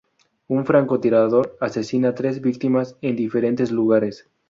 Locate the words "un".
0.47-0.65